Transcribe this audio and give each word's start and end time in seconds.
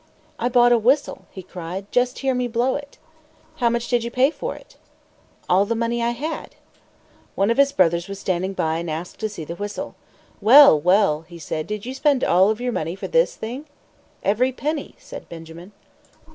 "I 0.39 0.49
bought 0.49 0.71
a 0.71 0.79
whistle!" 0.79 1.27
he 1.29 1.43
cried. 1.43 1.85
"Just 1.91 2.17
hear 2.25 2.33
me 2.33 2.47
blow 2.47 2.75
it!" 2.75 2.97
"How 3.57 3.69
much 3.69 3.87
did 3.87 4.03
you 4.03 4.09
pay 4.09 4.31
for 4.31 4.55
it?" 4.55 4.75
"All 5.47 5.63
the 5.63 5.75
money 5.75 6.01
I 6.01 6.09
had." 6.09 6.55
One 7.35 7.51
of 7.51 7.57
his 7.57 7.71
brothers 7.71 8.07
was 8.07 8.17
standing 8.17 8.53
by 8.53 8.77
and 8.79 8.89
asked 8.89 9.19
to 9.19 9.29
see 9.29 9.45
the 9.45 9.53
whistle. 9.57 9.93
"Well, 10.41 10.79
well!" 10.81 11.21
he 11.27 11.37
said, 11.37 11.67
"did 11.67 11.85
you 11.85 11.93
spend 11.93 12.23
all 12.23 12.49
of 12.49 12.59
your 12.59 12.71
money 12.71 12.95
for 12.95 13.07
this 13.07 13.35
thing?" 13.35 13.67
"Every 14.23 14.51
penny," 14.51 14.95
said 14.97 15.29
Benjamin. 15.29 15.71